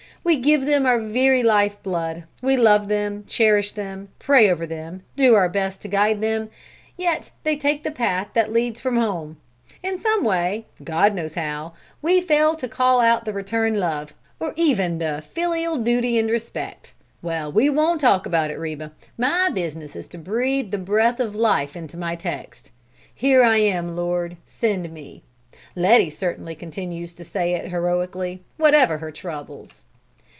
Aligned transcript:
"We 0.23 0.39
give 0.39 0.67
them 0.67 0.85
our 0.85 0.99
very 1.01 1.41
life 1.41 1.81
blood. 1.81 2.25
We 2.43 2.55
love 2.55 2.89
them, 2.89 3.23
cherish 3.27 3.71
them, 3.71 4.09
pray 4.19 4.51
over 4.51 4.67
them, 4.67 5.01
do 5.15 5.33
our 5.33 5.49
best 5.49 5.81
to 5.81 5.87
guide 5.87 6.21
them, 6.21 6.51
yet 6.95 7.31
they 7.41 7.55
take 7.57 7.83
the 7.83 7.89
path 7.89 8.27
that 8.35 8.53
leads 8.53 8.79
from 8.79 8.97
home. 8.97 9.37
In 9.81 9.97
some 9.97 10.23
way, 10.23 10.67
God 10.83 11.15
knows 11.15 11.33
how, 11.33 11.73
we 12.03 12.21
fail 12.21 12.53
to 12.57 12.67
call 12.67 12.99
out 12.99 13.25
the 13.25 13.33
return 13.33 13.79
love, 13.79 14.13
or 14.39 14.53
even 14.55 14.99
the 14.99 15.23
filial 15.33 15.77
duty 15.77 16.19
and 16.19 16.29
respect! 16.29 16.93
Well, 17.23 17.51
we 17.51 17.67
won't 17.71 17.99
talk 17.99 18.27
about 18.27 18.51
it, 18.51 18.59
Reba; 18.59 18.91
my 19.17 19.49
business 19.49 19.95
is 19.95 20.07
to 20.09 20.19
breathe 20.19 20.69
the 20.69 20.77
breath 20.77 21.19
of 21.19 21.33
life 21.35 21.75
into 21.75 21.97
my 21.97 22.15
text: 22.15 22.69
'Here 23.15 23.41
am 23.41 23.87
I, 23.87 23.93
Lord, 23.93 24.37
send 24.45 24.91
me!' 24.93 25.23
Letty 25.75 26.11
certainly 26.11 26.53
continues 26.53 27.15
to 27.15 27.23
say 27.23 27.55
it 27.55 27.71
heroically, 27.71 28.43
whatever 28.57 28.99
her 28.99 29.09
troubles." 29.09 29.83